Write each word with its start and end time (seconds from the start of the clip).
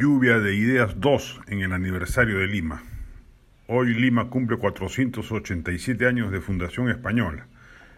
Lluvia 0.00 0.38
de 0.38 0.54
Ideas 0.54 1.00
2 1.00 1.40
en 1.48 1.62
el 1.62 1.72
aniversario 1.72 2.38
de 2.38 2.46
Lima. 2.46 2.84
Hoy 3.66 3.94
Lima 3.94 4.30
cumple 4.30 4.56
487 4.56 6.06
años 6.06 6.30
de 6.30 6.40
fundación 6.40 6.88
española. 6.88 7.48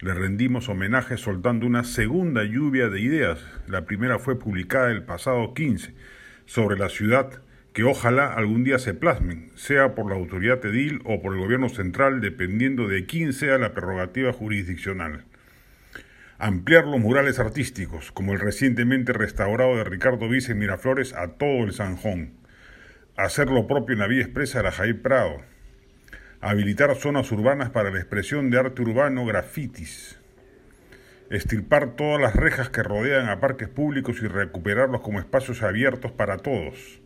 Le 0.00 0.14
rendimos 0.14 0.70
homenaje 0.70 1.18
soltando 1.18 1.66
una 1.66 1.84
segunda 1.84 2.44
lluvia 2.44 2.88
de 2.88 2.98
ideas. 2.98 3.44
La 3.66 3.84
primera 3.84 4.18
fue 4.18 4.38
publicada 4.38 4.90
el 4.90 5.04
pasado 5.04 5.52
15 5.52 5.94
sobre 6.46 6.78
la 6.78 6.88
ciudad 6.88 7.42
que 7.74 7.84
ojalá 7.84 8.32
algún 8.32 8.64
día 8.64 8.78
se 8.78 8.94
plasmen, 8.94 9.50
sea 9.54 9.94
por 9.94 10.08
la 10.08 10.16
autoridad 10.16 10.64
edil 10.64 11.02
o 11.04 11.20
por 11.20 11.34
el 11.34 11.40
gobierno 11.40 11.68
central, 11.68 12.22
dependiendo 12.22 12.88
de 12.88 13.04
quién 13.04 13.34
sea 13.34 13.58
la 13.58 13.74
prerrogativa 13.74 14.32
jurisdiccional. 14.32 15.26
Ampliar 16.44 16.88
los 16.88 16.98
murales 16.98 17.38
artísticos, 17.38 18.10
como 18.10 18.32
el 18.32 18.40
recientemente 18.40 19.12
restaurado 19.12 19.76
de 19.76 19.84
Ricardo 19.84 20.28
Vice 20.28 20.56
Miraflores, 20.56 21.14
a 21.14 21.34
todo 21.34 21.62
el 21.62 21.72
Sanjón. 21.72 22.32
Hacer 23.16 23.48
lo 23.48 23.68
propio 23.68 23.92
en 23.92 24.00
la 24.00 24.08
vía 24.08 24.22
expresa 24.22 24.58
de 24.58 24.64
la 24.64 24.72
Jair 24.72 25.00
Prado. 25.02 25.36
Habilitar 26.40 26.96
zonas 26.96 27.30
urbanas 27.30 27.70
para 27.70 27.92
la 27.92 28.00
expresión 28.00 28.50
de 28.50 28.58
arte 28.58 28.82
urbano, 28.82 29.24
grafitis. 29.24 30.18
Estirpar 31.30 31.94
todas 31.94 32.20
las 32.20 32.34
rejas 32.34 32.70
que 32.70 32.82
rodean 32.82 33.28
a 33.28 33.38
parques 33.38 33.68
públicos 33.68 34.16
y 34.20 34.26
recuperarlos 34.26 35.02
como 35.02 35.20
espacios 35.20 35.62
abiertos 35.62 36.10
para 36.10 36.38
todos. 36.38 37.00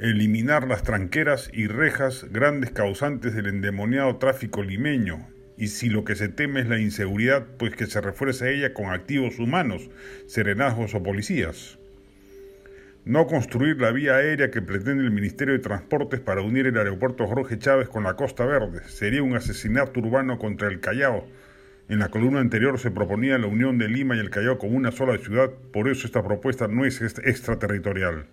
Eliminar 0.00 0.66
las 0.66 0.82
tranqueras 0.82 1.50
y 1.52 1.68
rejas 1.68 2.26
grandes 2.32 2.72
causantes 2.72 3.32
del 3.32 3.46
endemoniado 3.46 4.16
tráfico 4.16 4.64
limeño, 4.64 5.28
y 5.56 5.68
si 5.68 5.88
lo 5.88 6.04
que 6.04 6.16
se 6.16 6.28
teme 6.28 6.60
es 6.60 6.68
la 6.68 6.78
inseguridad, 6.78 7.46
pues 7.58 7.76
que 7.76 7.86
se 7.86 8.00
refuerce 8.00 8.54
ella 8.54 8.74
con 8.74 8.86
activos 8.86 9.38
humanos, 9.38 9.88
serenazgos 10.26 10.94
o 10.94 11.02
policías. 11.02 11.78
No 13.04 13.26
construir 13.26 13.80
la 13.80 13.92
vía 13.92 14.16
aérea 14.16 14.50
que 14.50 14.62
pretende 14.62 15.04
el 15.04 15.10
Ministerio 15.10 15.52
de 15.52 15.60
Transportes 15.60 16.20
para 16.20 16.40
unir 16.40 16.66
el 16.66 16.78
aeropuerto 16.78 17.26
Jorge 17.26 17.58
Chávez 17.58 17.88
con 17.88 18.04
la 18.04 18.14
Costa 18.14 18.46
Verde. 18.46 18.80
Sería 18.88 19.22
un 19.22 19.36
asesinato 19.36 20.00
urbano 20.00 20.38
contra 20.38 20.68
el 20.68 20.80
Callao. 20.80 21.26
En 21.88 21.98
la 21.98 22.08
columna 22.08 22.40
anterior 22.40 22.78
se 22.78 22.90
proponía 22.90 23.36
la 23.36 23.46
unión 23.46 23.76
de 23.76 23.88
Lima 23.88 24.16
y 24.16 24.20
el 24.20 24.30
Callao 24.30 24.56
como 24.56 24.76
una 24.76 24.90
sola 24.90 25.18
ciudad, 25.18 25.50
por 25.72 25.88
eso 25.88 26.06
esta 26.06 26.24
propuesta 26.24 26.66
no 26.66 26.86
es 26.86 27.02
extraterritorial 27.02 28.26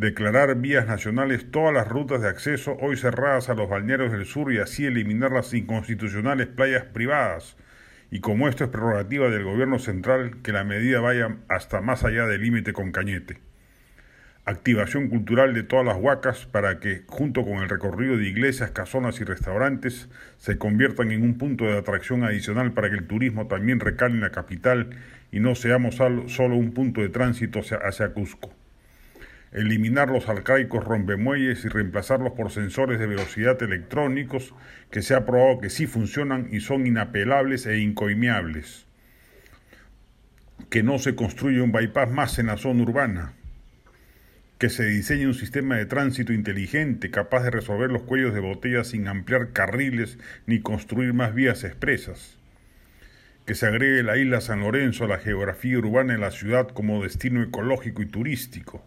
declarar 0.00 0.54
vías 0.54 0.86
nacionales 0.86 1.50
todas 1.50 1.74
las 1.74 1.86
rutas 1.86 2.22
de 2.22 2.28
acceso 2.28 2.74
hoy 2.80 2.96
cerradas 2.96 3.50
a 3.50 3.54
los 3.54 3.68
balnearios 3.68 4.10
del 4.10 4.24
sur 4.24 4.50
y 4.50 4.56
así 4.56 4.86
eliminar 4.86 5.30
las 5.30 5.52
inconstitucionales 5.52 6.46
playas 6.46 6.84
privadas. 6.84 7.58
Y 8.10 8.20
como 8.20 8.48
esto 8.48 8.64
es 8.64 8.70
prerrogativa 8.70 9.28
del 9.28 9.44
gobierno 9.44 9.78
central, 9.78 10.40
que 10.42 10.52
la 10.52 10.64
medida 10.64 11.00
vaya 11.00 11.36
hasta 11.48 11.82
más 11.82 12.02
allá 12.02 12.26
del 12.26 12.40
límite 12.40 12.72
con 12.72 12.92
Cañete. 12.92 13.40
Activación 14.46 15.08
cultural 15.10 15.52
de 15.52 15.64
todas 15.64 15.84
las 15.84 15.98
huacas 15.98 16.46
para 16.46 16.80
que, 16.80 17.02
junto 17.06 17.44
con 17.44 17.58
el 17.62 17.68
recorrido 17.68 18.16
de 18.16 18.26
iglesias, 18.26 18.70
casonas 18.70 19.20
y 19.20 19.24
restaurantes, 19.24 20.08
se 20.38 20.56
conviertan 20.56 21.10
en 21.10 21.22
un 21.22 21.36
punto 21.36 21.66
de 21.66 21.76
atracción 21.76 22.24
adicional 22.24 22.72
para 22.72 22.88
que 22.88 22.96
el 22.96 23.06
turismo 23.06 23.48
también 23.48 23.80
recale 23.80 24.14
en 24.14 24.22
la 24.22 24.30
capital 24.30 24.96
y 25.30 25.40
no 25.40 25.54
seamos 25.54 25.96
solo 25.96 26.56
un 26.56 26.72
punto 26.72 27.02
de 27.02 27.10
tránsito 27.10 27.60
hacia 27.60 28.14
Cusco 28.14 28.59
eliminar 29.52 30.10
los 30.10 30.28
arcaicos 30.28 30.84
rompemuelles 30.84 31.64
y 31.64 31.68
reemplazarlos 31.68 32.32
por 32.32 32.50
sensores 32.50 33.00
de 33.00 33.06
velocidad 33.06 33.60
electrónicos 33.62 34.54
que 34.90 35.02
se 35.02 35.14
ha 35.14 35.26
probado 35.26 35.60
que 35.60 35.70
sí 35.70 35.86
funcionan 35.86 36.48
y 36.52 36.60
son 36.60 36.86
inapelables 36.86 37.66
e 37.66 37.78
incoimiables. 37.78 38.86
Que 40.68 40.82
no 40.82 40.98
se 40.98 41.16
construya 41.16 41.62
un 41.62 41.72
bypass 41.72 42.10
más 42.10 42.38
en 42.38 42.46
la 42.46 42.56
zona 42.56 42.82
urbana. 42.82 43.32
Que 44.58 44.68
se 44.68 44.84
diseñe 44.84 45.26
un 45.26 45.34
sistema 45.34 45.76
de 45.76 45.86
tránsito 45.86 46.32
inteligente 46.32 47.10
capaz 47.10 47.42
de 47.42 47.50
resolver 47.50 47.90
los 47.90 48.02
cuellos 48.02 48.34
de 48.34 48.40
botella 48.40 48.84
sin 48.84 49.08
ampliar 49.08 49.52
carriles 49.52 50.18
ni 50.46 50.60
construir 50.60 51.12
más 51.12 51.34
vías 51.34 51.64
expresas. 51.64 52.36
Que 53.46 53.54
se 53.56 53.66
agregue 53.66 54.04
la 54.04 54.16
isla 54.16 54.40
San 54.40 54.60
Lorenzo 54.60 55.06
a 55.06 55.08
la 55.08 55.18
geografía 55.18 55.78
urbana 55.78 56.12
de 56.12 56.20
la 56.20 56.30
ciudad 56.30 56.68
como 56.68 57.02
destino 57.02 57.42
ecológico 57.42 58.02
y 58.02 58.06
turístico 58.06 58.84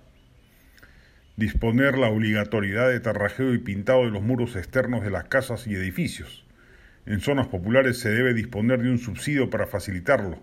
disponer 1.35 1.97
la 1.97 2.09
obligatoriedad 2.09 2.89
de 2.89 2.99
tarrajeo 2.99 3.53
y 3.53 3.57
pintado 3.57 4.05
de 4.05 4.11
los 4.11 4.21
muros 4.21 4.55
externos 4.55 5.03
de 5.03 5.09
las 5.09 5.25
casas 5.25 5.67
y 5.67 5.75
edificios. 5.75 6.45
En 7.05 7.19
zonas 7.19 7.47
populares 7.47 7.99
se 7.99 8.09
debe 8.09 8.33
disponer 8.33 8.81
de 8.81 8.89
un 8.89 8.99
subsidio 8.99 9.49
para 9.49 9.67
facilitarlo. 9.67 10.39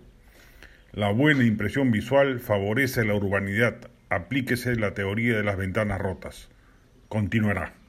La 0.91 1.11
buena 1.11 1.45
impresión 1.45 1.91
visual 1.91 2.39
favorece 2.39 3.05
la 3.05 3.15
urbanidad. 3.15 3.89
Aplíquese 4.09 4.75
la 4.75 4.93
teoría 4.93 5.37
de 5.37 5.43
las 5.43 5.57
ventanas 5.57 5.99
rotas. 5.99 6.49
Continuará. 7.07 7.80